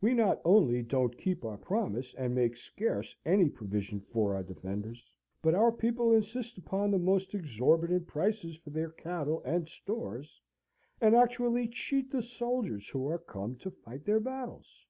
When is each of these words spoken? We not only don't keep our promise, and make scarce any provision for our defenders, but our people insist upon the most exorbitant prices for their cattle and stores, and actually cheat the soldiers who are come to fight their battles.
We 0.00 0.14
not 0.14 0.40
only 0.44 0.80
don't 0.84 1.18
keep 1.18 1.44
our 1.44 1.56
promise, 1.58 2.14
and 2.14 2.32
make 2.36 2.56
scarce 2.56 3.16
any 3.24 3.48
provision 3.48 3.98
for 3.98 4.36
our 4.36 4.44
defenders, 4.44 5.10
but 5.42 5.56
our 5.56 5.72
people 5.72 6.12
insist 6.12 6.56
upon 6.56 6.92
the 6.92 7.00
most 7.00 7.34
exorbitant 7.34 8.06
prices 8.06 8.56
for 8.58 8.70
their 8.70 8.90
cattle 8.92 9.42
and 9.44 9.68
stores, 9.68 10.40
and 11.00 11.16
actually 11.16 11.66
cheat 11.66 12.12
the 12.12 12.22
soldiers 12.22 12.86
who 12.90 13.08
are 13.08 13.18
come 13.18 13.56
to 13.56 13.72
fight 13.72 14.04
their 14.04 14.20
battles. 14.20 14.84